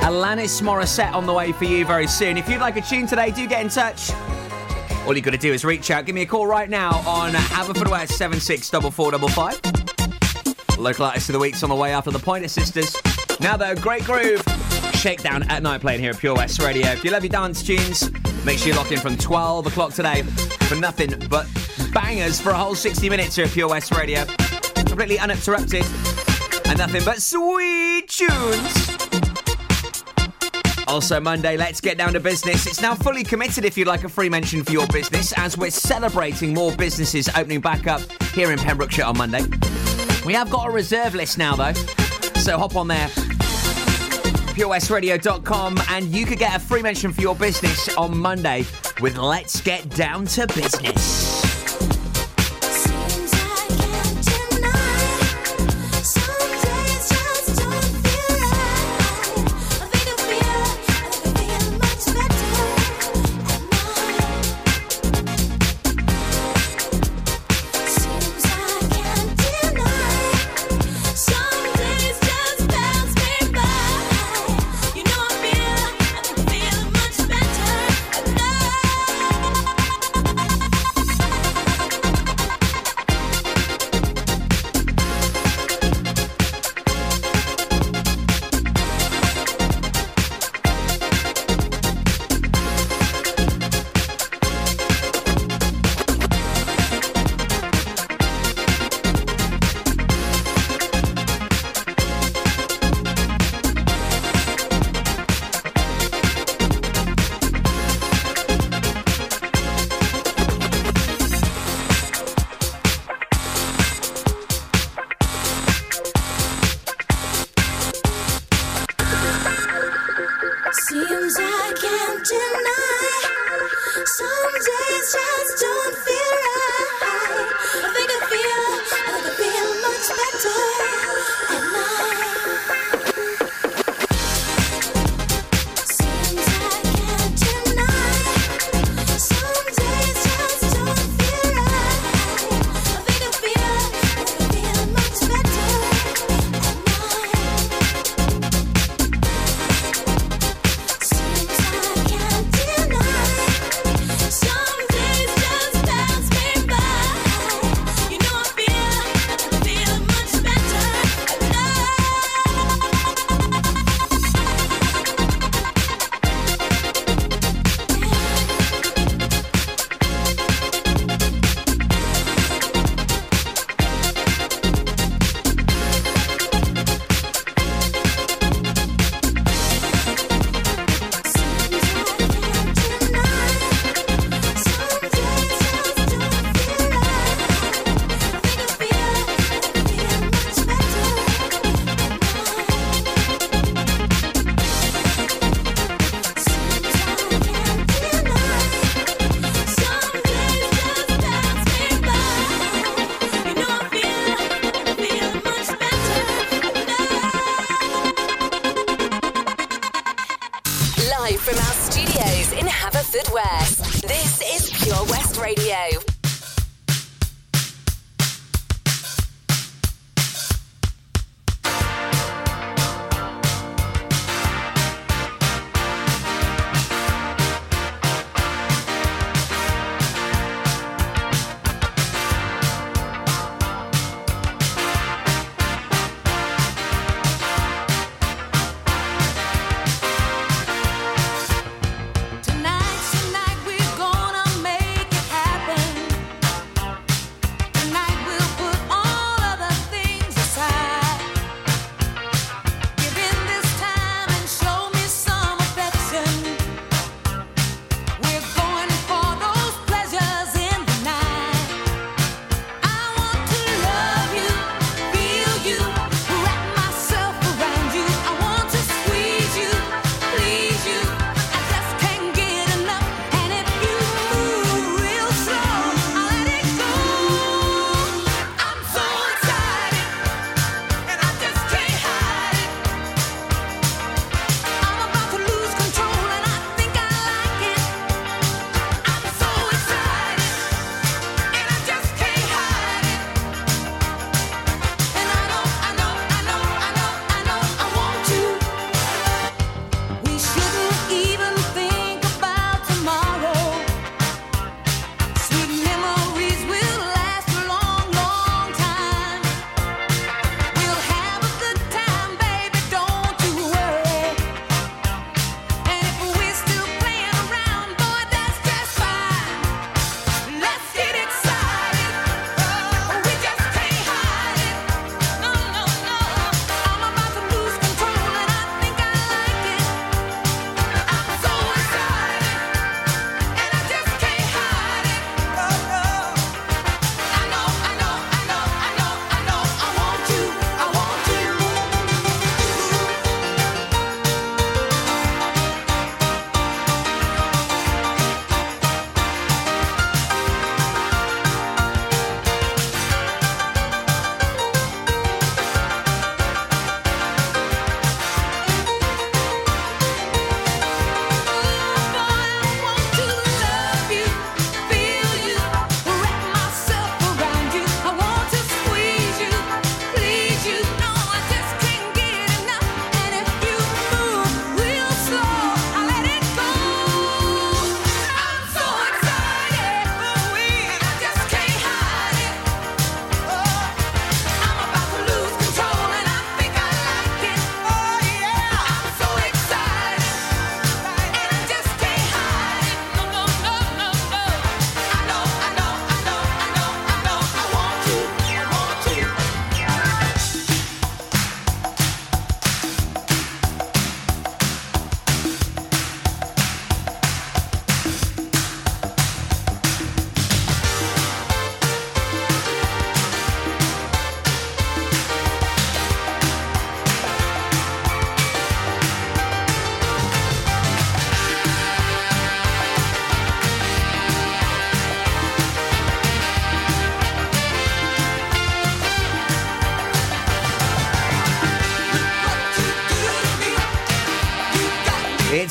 Alanis 0.02 0.60
Morissette 0.60 1.14
on 1.14 1.26
the 1.26 1.32
way 1.32 1.52
for 1.52 1.64
you 1.64 1.86
very 1.86 2.06
soon. 2.06 2.36
If 2.36 2.48
you'd 2.48 2.60
like 2.60 2.76
a 2.76 2.80
tune 2.80 3.06
today, 3.06 3.30
do 3.30 3.46
get 3.46 3.62
in 3.62 3.68
touch. 3.68 4.10
All 5.06 5.16
you 5.16 5.22
got 5.22 5.30
to 5.30 5.38
do 5.38 5.52
is 5.52 5.64
reach 5.64 5.90
out. 5.90 6.04
Give 6.04 6.14
me 6.14 6.22
a 6.22 6.26
call 6.26 6.46
right 6.46 6.68
now 6.68 6.90
on 7.06 7.32
Haverfordwest 7.32 8.12
764455. 8.12 10.78
Local 10.78 11.06
artist 11.06 11.28
of 11.28 11.32
the 11.32 11.38
week's 11.38 11.62
on 11.62 11.70
the 11.70 11.76
way 11.76 11.92
after 11.92 12.10
the 12.10 12.18
Pointer 12.18 12.48
Sisters. 12.48 12.96
Now 13.40 13.56
though, 13.56 13.74
great 13.74 14.04
groove. 14.04 14.42
Shakedown 14.94 15.44
at 15.44 15.62
night 15.62 15.80
playing 15.80 16.00
here 16.00 16.10
at 16.10 16.18
Pure 16.18 16.34
West 16.34 16.60
Radio. 16.60 16.88
If 16.88 17.04
you 17.04 17.12
love 17.12 17.22
your 17.22 17.30
dance 17.30 17.62
tunes, 17.62 18.10
make 18.44 18.58
sure 18.58 18.68
you 18.68 18.74
lock 18.74 18.90
in 18.90 18.98
from 18.98 19.16
12 19.16 19.68
o'clock 19.68 19.92
today 19.92 20.22
for 20.22 20.74
nothing 20.74 21.14
but 21.30 21.46
bangers 21.88 22.40
for 22.40 22.50
a 22.50 22.54
whole 22.54 22.74
60 22.74 23.08
minutes 23.08 23.36
here 23.36 23.46
at 23.46 23.50
Pure 23.52 23.68
West 23.68 23.94
Radio. 23.94 24.24
Completely 24.74 25.18
uninterrupted 25.18 25.84
and 26.66 26.78
nothing 26.78 27.04
but 27.04 27.22
sweet 27.22 28.08
tunes. 28.08 28.98
Also, 30.88 31.20
Monday, 31.20 31.56
let's 31.58 31.80
get 31.82 31.98
down 31.98 32.14
to 32.14 32.20
business. 32.20 32.66
It's 32.66 32.80
now 32.80 32.94
fully 32.94 33.22
committed 33.22 33.64
if 33.66 33.76
you'd 33.76 33.88
like 33.88 34.04
a 34.04 34.08
free 34.08 34.30
mention 34.30 34.64
for 34.64 34.72
your 34.72 34.86
business, 34.86 35.34
as 35.36 35.58
we're 35.58 35.70
celebrating 35.70 36.54
more 36.54 36.72
businesses 36.72 37.28
opening 37.36 37.60
back 37.60 37.86
up 37.86 38.00
here 38.32 38.52
in 38.52 38.58
Pembrokeshire 38.58 39.04
on 39.04 39.18
Monday. 39.18 39.44
We 40.24 40.32
have 40.32 40.50
got 40.50 40.66
a 40.66 40.70
reserve 40.70 41.14
list 41.14 41.36
now, 41.36 41.56
though, 41.56 41.74
so 42.40 42.56
hop 42.56 42.74
on 42.74 42.88
there. 42.88 43.08
purewestradio.com 44.56 45.78
and 45.90 46.06
you 46.06 46.24
could 46.24 46.38
get 46.38 46.56
a 46.56 46.58
free 46.58 46.82
mention 46.82 47.12
for 47.12 47.20
your 47.20 47.36
business 47.36 47.94
on 47.96 48.16
Monday 48.16 48.64
with 49.00 49.16
Let's 49.18 49.60
Get 49.60 49.88
Down 49.90 50.24
to 50.26 50.46
Business. 50.48 51.07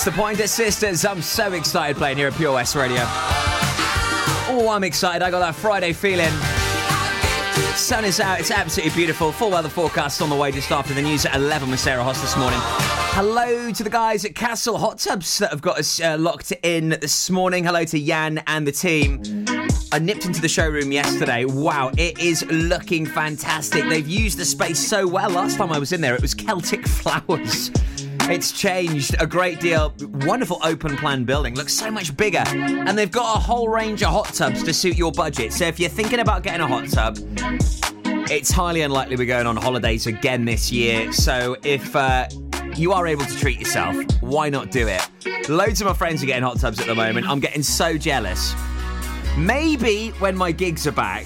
The 0.08 0.14
Pointer 0.14 0.48
Sisters. 0.48 1.04
I'm 1.04 1.22
so 1.22 1.52
excited 1.52 1.98
playing 1.98 2.16
here 2.16 2.30
at 2.30 2.34
Pure 2.36 2.54
West 2.54 2.76
Radio. 2.78 3.02
Oh, 4.50 4.70
I'm 4.72 4.86
excited. 4.86 5.22
I 5.22 5.30
got 5.30 5.40
that 5.40 5.54
Friday 5.54 5.92
feeling. 5.92 6.32
Sun 7.76 8.06
is 8.06 8.22
out. 8.22 8.40
It's 8.40 8.50
absolutely 8.50 8.96
beautiful. 8.96 9.34
Full 9.34 9.52
weather 9.52 9.68
forecast 9.68 10.22
on 10.22 10.30
the 10.30 10.36
way 10.38 10.54
just 10.54 10.72
after 10.72 10.94
the 10.94 11.02
news 11.02 11.26
at 11.26 11.36
11 11.36 11.70
with 11.70 11.82
Sarah 11.82 12.06
Hoss 12.06 12.22
this 12.22 12.38
morning. 12.38 12.58
Hello 12.64 13.70
to 13.74 13.84
the 13.84 13.90
guys 13.90 14.24
at 14.24 14.34
Castle 14.34 14.78
Hot 14.78 14.98
Tubs 14.98 15.40
that 15.40 15.50
have 15.50 15.62
got 15.62 15.78
us 15.78 16.00
uh, 16.00 16.16
locked 16.18 16.54
in 16.64 16.90
this 16.90 17.30
morning. 17.30 17.66
Hello 17.66 17.84
to 17.84 18.00
Jan 18.00 18.42
and 18.48 18.66
the 18.66 18.72
team. 18.72 19.46
I 19.92 20.00
nipped 20.00 20.26
into 20.26 20.40
the 20.40 20.48
showroom 20.48 20.90
yesterday. 20.90 21.44
Wow, 21.44 21.92
it 21.98 22.18
is 22.18 22.46
looking 22.46 23.06
fantastic. 23.06 23.84
They've 23.90 24.08
used 24.08 24.38
the 24.38 24.46
space 24.46 24.80
so 24.80 25.06
well. 25.06 25.30
Last 25.30 25.58
time 25.58 25.74
I 25.74 25.80
was 25.80 25.92
in 25.92 26.00
there, 26.00 26.16
it 26.16 26.22
was 26.22 26.34
Celtic 26.34 26.88
flowers. 26.88 27.72
It's 28.30 28.52
changed 28.52 29.16
a 29.20 29.26
great 29.26 29.62
deal. 29.62 29.94
Wonderful 30.02 30.60
open 30.62 30.98
plan 30.98 31.24
building. 31.24 31.56
Looks 31.56 31.74
so 31.74 31.90
much 31.90 32.16
bigger. 32.18 32.44
And 32.46 32.98
they've 32.98 33.10
got 33.10 33.38
a 33.38 33.40
whole 33.40 33.70
range 33.70 34.04
of 34.04 34.10
hot 34.10 34.34
tubs 34.34 34.64
to 34.64 34.74
suit 34.74 34.98
your 34.98 35.14
budget. 35.14 35.54
So 35.54 35.64
if 35.64 35.80
you're 35.80 35.90
thinking 35.90 36.20
about 36.20 36.44
getting 36.44 36.60
a 36.60 36.68
hot 36.68 36.90
tub, 36.90 37.18
it's 38.30 38.52
highly 38.52 38.82
unlikely 38.82 39.16
we're 39.16 39.28
going 39.28 39.48
on 39.48 39.56
holidays 39.56 40.08
again 40.08 40.44
this 40.44 40.74
year. 40.74 41.14
So 41.14 41.56
if 41.64 41.96
uh, 41.96 42.28
you 42.76 42.92
are 42.92 43.08
able 43.08 43.24
to 43.24 43.38
treat 43.38 43.60
yourself, 43.60 43.96
why 44.20 44.50
not 44.50 44.72
do 44.72 44.90
it? 44.90 45.50
Loads 45.50 45.80
of 45.80 45.88
my 45.88 45.94
friends 45.94 46.22
are 46.22 46.26
getting 46.26 46.44
hot 46.44 46.60
tubs 46.60 46.82
at 46.82 46.88
the 46.88 46.96
moment. 46.96 47.30
I'm 47.30 47.40
getting 47.40 47.64
so 47.64 47.98
jealous. 47.98 48.54
Maybe 49.38 50.10
when 50.20 50.36
my 50.36 50.52
gigs 50.52 50.86
are 50.86 50.92
back, 50.92 51.26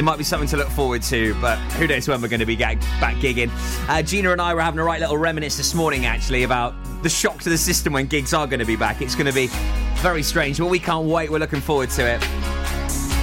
it 0.00 0.02
might 0.02 0.16
be 0.16 0.24
something 0.24 0.48
to 0.48 0.56
look 0.56 0.70
forward 0.70 1.02
to, 1.02 1.38
but 1.42 1.58
who 1.72 1.86
knows 1.86 2.08
when 2.08 2.22
we're 2.22 2.28
going 2.28 2.40
to 2.40 2.46
be 2.46 2.56
back 2.56 2.78
gigging. 3.16 3.50
Uh, 3.86 4.00
Gina 4.00 4.32
and 4.32 4.40
I 4.40 4.54
were 4.54 4.62
having 4.62 4.80
a 4.80 4.82
right 4.82 4.98
little 4.98 5.18
reminisce 5.18 5.58
this 5.58 5.74
morning, 5.74 6.06
actually, 6.06 6.44
about 6.44 6.72
the 7.02 7.10
shock 7.10 7.42
to 7.42 7.50
the 7.50 7.58
system 7.58 7.92
when 7.92 8.06
gigs 8.06 8.32
are 8.32 8.46
going 8.46 8.60
to 8.60 8.64
be 8.64 8.76
back. 8.76 9.02
It's 9.02 9.14
going 9.14 9.26
to 9.26 9.32
be 9.34 9.48
very 9.96 10.22
strange, 10.22 10.56
but 10.56 10.68
we 10.68 10.78
can't 10.78 11.04
wait. 11.04 11.30
We're 11.30 11.38
looking 11.38 11.60
forward 11.60 11.90
to 11.90 12.14
it. 12.14 12.22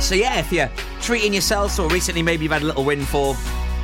So, 0.04 0.14
yeah, 0.14 0.38
if 0.38 0.52
you're 0.52 0.70
treating 1.02 1.34
yourselves 1.34 1.80
or 1.80 1.90
recently 1.90 2.22
maybe 2.22 2.44
you've 2.44 2.52
had 2.52 2.62
a 2.62 2.66
little 2.66 2.86
windfall, 2.86 3.36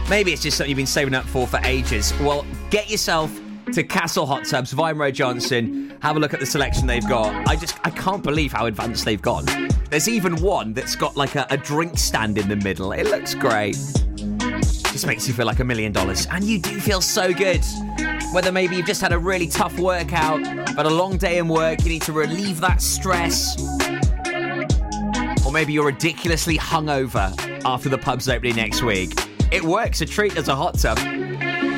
maybe 0.08 0.32
it's 0.32 0.44
just 0.44 0.58
something 0.58 0.70
you've 0.70 0.78
been 0.78 0.86
saving 0.86 1.16
up 1.16 1.26
for 1.26 1.48
for 1.48 1.60
ages, 1.64 2.14
well, 2.20 2.46
get 2.70 2.92
yourself 2.92 3.36
to 3.72 3.84
Castle 3.84 4.26
Hot 4.26 4.46
Tubs, 4.46 4.72
Vine 4.72 4.98
Road 4.98 5.16
Johnston. 5.16 5.96
Have 6.02 6.18
a 6.18 6.20
look 6.20 6.34
at 6.34 6.40
the 6.40 6.46
selection 6.46 6.88
they've 6.88 7.08
got. 7.08 7.48
I 7.48 7.56
just, 7.56 7.78
I 7.84 7.90
can't 7.90 8.24
believe 8.24 8.52
how 8.52 8.66
advanced 8.66 9.06
they've 9.06 9.22
gone. 9.22 9.46
There's 9.90 10.10
even 10.10 10.36
one 10.38 10.74
that's 10.74 10.96
got 10.96 11.16
like 11.16 11.36
a, 11.36 11.48
a 11.50 11.58
drink 11.58 11.98
stand 11.98 12.38
in 12.38 12.50
the 12.50 12.56
middle. 12.56 12.92
It 12.92 13.06
looks 13.06 13.34
great. 13.34 13.78
Just 14.92 15.08
makes 15.08 15.28
you 15.28 15.34
feel 15.34 15.46
like 15.46 15.60
a 15.60 15.64
million 15.64 15.92
dollars. 15.92 16.28
And 16.32 16.44
you 16.44 16.60
do 16.60 16.80
feel 16.80 17.02
so 17.02 17.34
good. 17.34 17.64
Whether 18.32 18.52
maybe 18.52 18.76
you've 18.76 18.86
just 18.86 19.02
had 19.02 19.14
a 19.14 19.18
really 19.18 19.48
tough 19.48 19.78
workout, 19.80 20.44
but 20.76 20.86
a 20.86 20.90
long 20.90 21.18
day 21.18 21.38
in 21.38 21.48
work, 21.48 21.84
you 21.84 21.90
need 21.90 22.02
to 22.04 22.14
relieve 22.14 22.60
that 22.62 22.82
stress. 22.82 23.56
Or 25.46 25.52
maybe 25.52 25.74
you're 25.74 25.86
ridiculously 25.86 26.58
hungover 26.58 27.34
after 27.66 27.90
the 27.90 27.98
pub's 27.98 28.28
opening 28.30 28.56
next 28.56 28.82
week. 28.84 29.14
It 29.52 29.64
works 29.64 30.02
a 30.02 30.06
treat 30.06 30.36
as 30.38 30.48
a 30.48 30.56
hot 30.56 30.80
tub. 30.80 30.98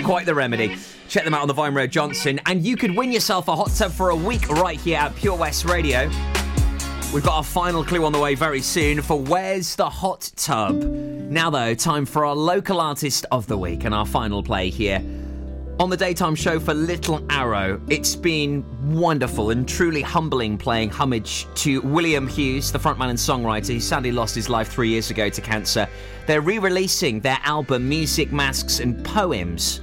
Quite 0.05 0.25
the 0.25 0.35
remedy. 0.35 0.77
Check 1.07 1.23
them 1.23 1.33
out 1.33 1.41
on 1.41 1.47
the 1.47 1.53
Vine 1.53 1.73
Road 1.73 1.91
Johnston, 1.91 2.39
and 2.45 2.63
you 2.63 2.75
could 2.75 2.95
win 2.95 3.11
yourself 3.11 3.47
a 3.47 3.55
hot 3.55 3.71
tub 3.71 3.91
for 3.91 4.09
a 4.09 4.15
week 4.15 4.49
right 4.49 4.79
here 4.79 4.97
at 4.97 5.15
Pure 5.15 5.37
West 5.37 5.65
Radio. 5.65 6.09
We've 7.13 7.23
got 7.23 7.37
our 7.37 7.43
final 7.43 7.83
clue 7.83 8.03
on 8.03 8.11
the 8.11 8.19
way 8.19 8.35
very 8.35 8.61
soon 8.61 9.01
for 9.01 9.17
Where's 9.17 9.75
the 9.75 9.89
Hot 9.89 10.29
Tub? 10.35 10.75
Now, 10.75 11.49
though, 11.49 11.73
time 11.73 12.05
for 12.05 12.25
our 12.25 12.35
local 12.35 12.81
artist 12.81 13.25
of 13.31 13.47
the 13.47 13.57
week 13.57 13.85
and 13.85 13.95
our 13.95 14.05
final 14.05 14.43
play 14.43 14.69
here. 14.69 15.01
On 15.79 15.89
the 15.89 15.97
daytime 15.97 16.35
show 16.35 16.59
for 16.59 16.73
Little 16.73 17.25
Arrow, 17.29 17.79
it's 17.87 18.15
been 18.15 18.65
wonderful 18.93 19.51
and 19.51 19.67
truly 19.67 20.01
humbling 20.01 20.57
playing 20.57 20.89
homage 20.89 21.47
to 21.55 21.81
William 21.81 22.27
Hughes, 22.27 22.71
the 22.71 22.79
frontman 22.79 23.09
and 23.09 23.19
songwriter 23.19 23.73
who 23.73 23.79
sadly 23.79 24.11
lost 24.11 24.35
his 24.35 24.49
life 24.49 24.69
three 24.69 24.89
years 24.89 25.09
ago 25.09 25.29
to 25.29 25.41
cancer. 25.41 25.87
They're 26.27 26.41
re 26.41 26.59
releasing 26.59 27.19
their 27.19 27.39
album 27.43 27.87
Music, 27.87 28.31
Masks 28.31 28.79
and 28.79 29.03
Poems 29.05 29.81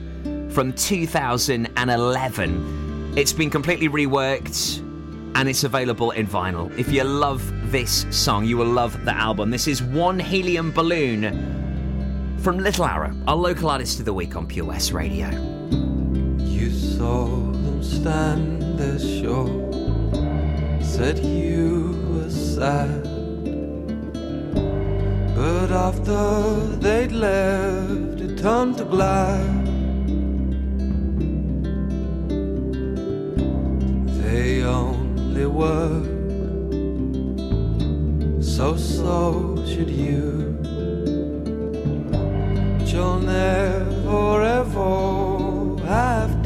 from 0.53 0.72
2011. 0.74 3.14
It's 3.16 3.32
been 3.32 3.48
completely 3.48 3.88
reworked 3.88 4.80
and 5.34 5.48
it's 5.48 5.64
available 5.64 6.11
in 6.11 6.26
vinyl. 6.26 6.70
If 6.78 6.92
you 6.92 7.05
love 7.05 7.42
this 7.72 8.05
song, 8.11 8.44
you 8.44 8.59
will 8.59 8.66
love 8.66 9.03
the 9.07 9.16
album. 9.16 9.50
This 9.50 9.66
is 9.66 9.82
One 9.82 10.18
Helium 10.18 10.70
Balloon 10.72 12.36
from 12.42 12.59
Little 12.59 12.84
Arrow, 12.84 13.16
our 13.26 13.34
local 13.34 13.70
artist 13.70 13.98
of 13.98 14.05
the 14.05 14.12
week 14.12 14.36
on 14.36 14.46
Pure 14.46 14.66
West 14.66 14.92
Radio. 14.92 15.30
You 16.38 16.70
saw 16.70 17.24
them 17.24 17.82
stand 17.82 18.78
sure, 19.00 19.48
said 20.82 21.18
you 21.20 21.96
were 22.11 22.28
sad. 22.28 23.05
But 25.34 25.70
after 25.70 26.59
they'd 26.76 27.12
left, 27.12 28.20
it 28.20 28.36
turned 28.36 28.76
to 28.78 28.84
black. 28.84 29.71
Only 35.43 35.57
were. 35.59 36.03
So, 38.43 38.76
so 38.76 39.64
should 39.66 39.90
you. 39.90 40.57
But 42.78 42.93
you'll 42.93 43.18
never 43.20 44.43
ever 44.43 45.76
have 45.86 46.41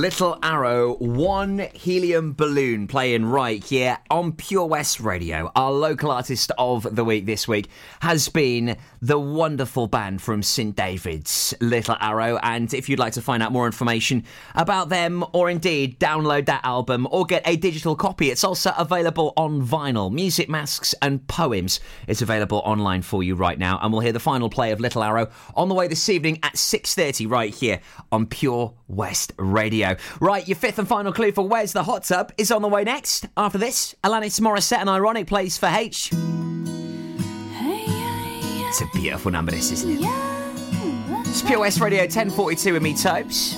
Little 0.00 0.38
Arrow, 0.42 0.94
one 0.94 1.58
helium 1.74 2.32
balloon 2.32 2.86
playing 2.86 3.26
right 3.26 3.62
here 3.62 3.98
on 4.10 4.32
Pure 4.32 4.64
West 4.64 4.98
Radio. 4.98 5.52
Our 5.54 5.70
local 5.70 6.10
artist 6.10 6.50
of 6.56 6.96
the 6.96 7.04
week 7.04 7.26
this 7.26 7.46
week 7.46 7.68
has 8.00 8.30
been 8.30 8.78
the 9.02 9.18
wonderful 9.18 9.88
band 9.88 10.22
from 10.22 10.42
St. 10.42 10.74
David's, 10.74 11.52
Little 11.60 11.98
Arrow. 12.00 12.38
And 12.42 12.72
if 12.72 12.88
you'd 12.88 12.98
like 12.98 13.12
to 13.12 13.20
find 13.20 13.42
out 13.42 13.52
more 13.52 13.66
information 13.66 14.24
about 14.54 14.88
them 14.88 15.22
or 15.34 15.50
indeed 15.50 16.00
download 16.00 16.46
that 16.46 16.64
album 16.64 17.06
or 17.10 17.26
get 17.26 17.42
a 17.44 17.56
digital 17.56 17.94
copy, 17.94 18.30
it's 18.30 18.42
also 18.42 18.72
available 18.78 19.34
on 19.36 19.60
vinyl, 19.60 20.10
music 20.10 20.48
masks, 20.48 20.94
and 21.02 21.28
poems. 21.28 21.78
It's 22.06 22.22
available 22.22 22.62
online 22.64 23.02
for 23.02 23.22
you 23.22 23.34
right 23.34 23.58
now. 23.58 23.78
And 23.82 23.92
we'll 23.92 24.00
hear 24.00 24.12
the 24.12 24.18
final 24.18 24.48
play 24.48 24.72
of 24.72 24.80
Little 24.80 25.02
Arrow 25.02 25.28
on 25.54 25.68
the 25.68 25.74
way 25.74 25.88
this 25.88 26.08
evening 26.08 26.38
at 26.42 26.54
6.30 26.54 27.30
right 27.30 27.54
here 27.54 27.80
on 28.10 28.24
Pure 28.24 28.72
West 28.88 29.34
Radio. 29.36 29.89
Right, 30.20 30.46
your 30.46 30.56
fifth 30.56 30.78
and 30.78 30.88
final 30.88 31.12
clue 31.12 31.32
for 31.32 31.46
Where's 31.46 31.72
the 31.72 31.82
Hot 31.84 32.04
Tub 32.04 32.32
is 32.38 32.50
on 32.50 32.62
the 32.62 32.68
way 32.68 32.84
next. 32.84 33.26
After 33.36 33.58
this, 33.58 33.94
Alanis 34.04 34.40
Morissette 34.40 34.80
and 34.80 34.88
Ironic 34.88 35.26
plays 35.26 35.58
for 35.58 35.66
H. 35.66 36.10
It's 38.72 38.80
a 38.80 38.86
beautiful 38.94 39.30
number, 39.32 39.50
this, 39.50 39.72
isn't 39.72 39.98
it? 39.98 40.08
It's 41.26 41.42
Pure 41.42 41.60
West 41.60 41.80
Radio 41.80 42.00
1042 42.02 42.72
with 42.72 42.82
me, 42.82 42.94
Tobes. 42.96 43.56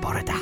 Borada. 0.00 0.36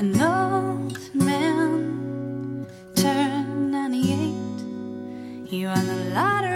An 0.00 0.20
old 0.20 1.14
man 1.14 2.66
turned 2.94 3.70
98. 3.70 5.48
He 5.48 5.66
won 5.66 5.86
the 5.86 5.94
lottery. 6.14 6.55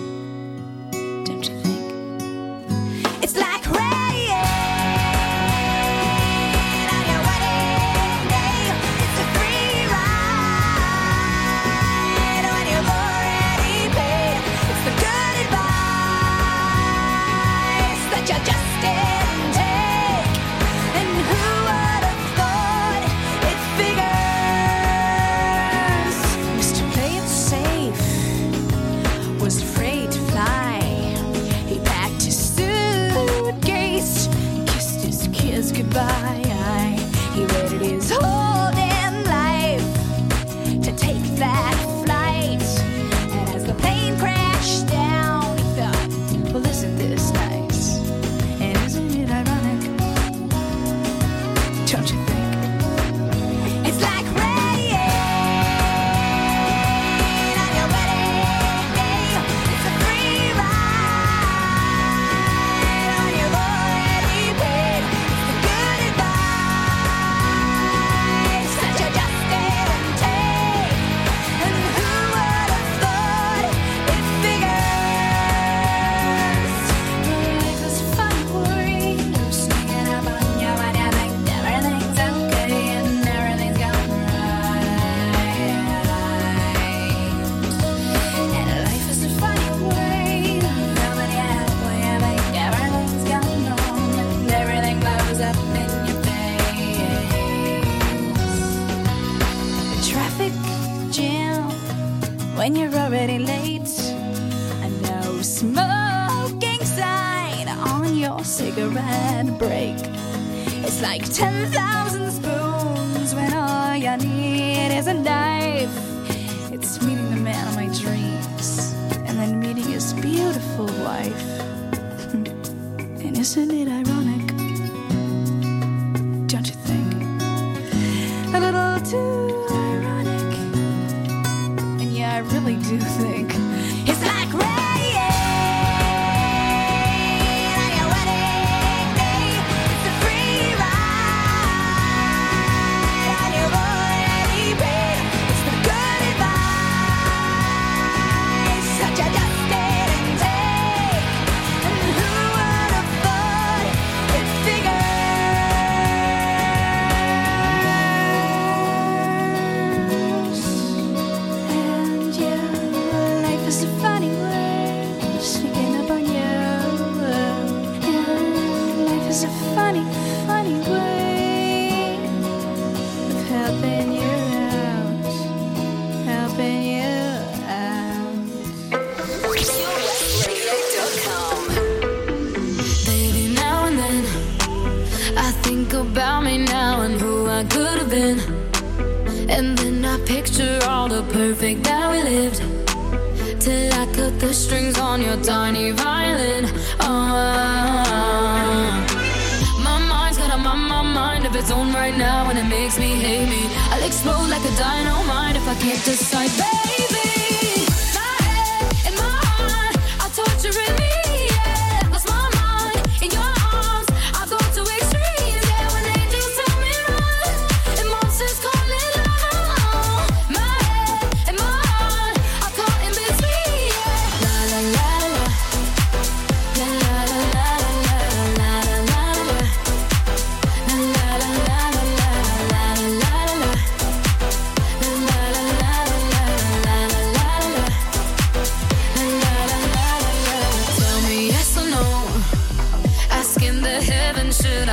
really 132.53 132.75
do 132.75 132.99
think. 132.99 133.40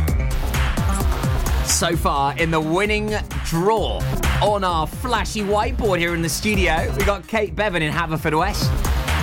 So 1.79 1.95
far, 1.95 2.37
in 2.37 2.51
the 2.51 2.59
winning 2.59 3.13
draw 3.45 4.01
on 4.43 4.65
our 4.65 4.85
flashy 4.85 5.39
whiteboard 5.39 5.99
here 5.99 6.13
in 6.13 6.21
the 6.21 6.27
studio, 6.27 6.93
we 6.97 7.05
got 7.05 7.25
Kate 7.25 7.55
Bevan 7.55 7.81
in 7.81 7.93
Haverfordwest, 7.93 8.65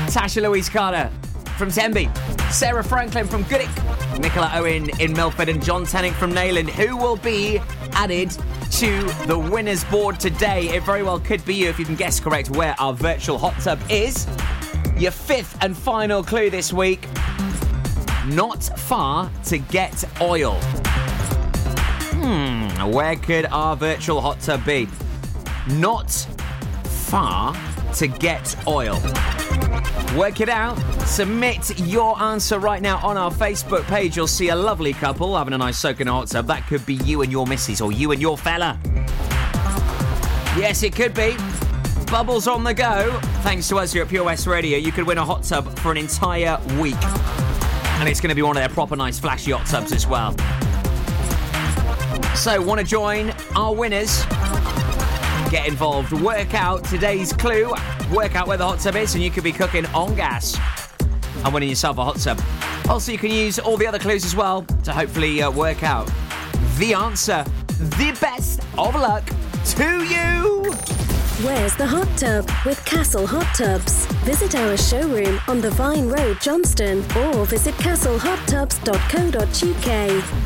Tasha 0.07 0.41
Louise 0.41 0.71
Carter 0.71 1.13
from 1.59 1.71
Tenby, 1.71 2.09
Sarah 2.51 2.83
Franklin 2.83 3.27
from 3.27 3.43
Goodwick, 3.43 3.69
Nicola 4.19 4.51
Owen 4.55 4.89
in 5.01 5.13
Milford, 5.13 5.51
and 5.51 5.63
John 5.63 5.85
Tenick 5.85 6.15
from 6.15 6.33
Neyland, 6.33 6.71
who 6.71 6.97
will 6.97 7.19
be 7.19 7.59
added 7.93 8.31
to 8.71 9.03
the 9.27 9.39
winners 9.39 9.85
board 9.85 10.19
today. 10.19 10.69
It 10.71 10.83
very 10.83 11.03
well 11.03 11.21
could 11.21 11.45
be 11.45 11.57
you 11.57 11.69
if 11.69 11.79
you 11.79 11.85
can 11.85 11.95
guess 11.95 12.19
correct 12.19 12.49
where 12.49 12.75
our 12.79 12.95
virtual 12.95 13.37
hot 13.37 13.61
tub 13.61 13.79
is. 13.91 14.27
Your 14.97 15.11
fifth 15.11 15.63
and 15.63 15.77
final 15.77 16.25
clue 16.25 16.49
this 16.49 16.73
week 16.73 17.07
not 18.29 18.63
far 18.63 19.31
to 19.45 19.59
get 19.59 20.03
oil. 20.23 20.59
Hmm, 22.29 22.91
where 22.91 23.15
could 23.15 23.47
our 23.53 23.77
virtual 23.77 24.21
hot 24.21 24.41
tub 24.41 24.65
be? 24.65 24.89
Not 25.71 26.11
far 26.11 27.55
to 27.95 28.09
get 28.09 28.57
oil. 28.67 29.01
Work 30.17 30.41
it 30.41 30.49
out. 30.49 30.75
Submit 31.07 31.79
your 31.79 32.21
answer 32.21 32.59
right 32.59 32.83
now 32.83 32.99
on 33.07 33.17
our 33.17 33.31
Facebook 33.31 33.85
page. 33.85 34.17
You'll 34.17 34.27
see 34.27 34.49
a 34.49 34.57
lovely 34.57 34.93
couple 34.93 35.37
having 35.37 35.55
a 35.55 35.59
nice 35.59 35.79
soak 35.79 36.01
in 36.01 36.09
a 36.09 36.13
hot 36.13 36.27
tub. 36.27 36.49
That 36.49 36.67
could 36.67 36.85
be 36.85 36.95
you 36.95 37.23
and 37.23 37.31
your 37.31 37.47
missus 37.47 37.81
or 37.81 37.93
you 37.93 38.11
and 38.11 38.21
your 38.21 38.37
fella. 38.37 38.77
Yes, 40.59 40.83
it 40.83 40.97
could 40.97 41.15
be. 41.15 41.37
Bubbles 42.11 42.49
on 42.49 42.65
the 42.65 42.75
go. 42.75 43.21
Thanks 43.43 43.69
to 43.69 43.77
us 43.77 43.93
here 43.93 44.03
at 44.03 44.09
Pure 44.09 44.25
West 44.25 44.49
Radio, 44.49 44.79
you 44.79 44.91
could 44.91 45.07
win 45.07 45.19
a 45.19 45.25
hot 45.25 45.45
tub 45.45 45.79
for 45.79 45.93
an 45.93 45.97
entire 45.97 46.61
week. 46.81 47.01
And 48.01 48.09
it's 48.09 48.21
going 48.21 48.31
to 48.31 48.35
be 48.35 48.43
one 48.43 48.57
of 48.57 48.61
their 48.61 48.69
proper 48.69 48.97
nice 48.97 49.21
flashy 49.21 49.53
hot 49.53 49.67
tubs 49.67 49.93
as 49.93 50.09
well. 50.09 50.35
So, 52.37 52.63
want 52.63 52.79
to 52.79 52.87
join 52.87 53.33
our 53.57 53.75
winners? 53.75 54.25
Get 55.51 55.67
involved. 55.67 56.13
Work 56.13 56.55
out 56.55 56.85
today's 56.85 57.33
clue. 57.33 57.73
Work 58.13 58.37
out 58.37 58.47
where 58.47 58.59
the 58.59 58.65
hot 58.65 58.79
tub 58.79 58.95
is, 58.95 59.15
and 59.15 59.25
you 59.25 59.31
could 59.31 59.43
be 59.43 59.53
cooking 59.53 59.87
on 59.87 60.15
gas 60.15 60.57
and 61.45 61.55
winning 61.55 61.71
yourself 61.71 61.99
a 61.99 62.05
hot 62.05 62.19
tub. 62.19 62.41
Also, 62.89 63.11
you 63.11 63.19
can 63.19 63.33
use 63.33 63.59
all 63.59 63.77
the 63.77 63.87
other 63.87 63.99
clues 63.99 64.25
as 64.25 64.37
well 64.37 64.63
to 64.85 64.93
hopefully 64.93 65.43
uh, 65.43 65.51
work 65.51 65.83
out 65.83 66.09
the 66.77 66.95
answer. 66.95 67.45
The 67.79 68.17
best 68.21 68.61
of 68.79 68.95
luck 68.95 69.25
to 69.77 70.05
you. 70.05 70.71
Where's 71.43 71.75
the 71.75 71.87
hot 71.87 72.09
tub 72.17 72.49
with 72.65 72.85
Castle 72.85 73.27
Hot 73.27 73.53
Tubs? 73.57 74.07
Visit 74.25 74.55
our 74.55 74.77
showroom 74.77 75.41
on 75.49 75.61
the 75.61 75.71
Vine 75.71 76.09
Road, 76.09 76.41
Johnston, 76.41 76.99
or 77.17 77.45
visit 77.47 77.75
castlehottubs.co.uk. 77.77 80.46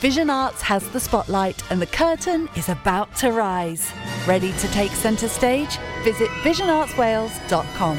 Vision 0.00 0.30
Arts 0.30 0.62
has 0.62 0.88
the 0.90 1.00
spotlight 1.00 1.60
and 1.72 1.82
the 1.82 1.86
curtain 1.86 2.48
is 2.54 2.68
about 2.68 3.12
to 3.16 3.32
rise. 3.32 3.90
Ready 4.28 4.52
to 4.52 4.68
take 4.68 4.92
centre 4.92 5.26
stage? 5.26 5.76
Visit 6.04 6.28
visionartswales.com. 6.44 7.98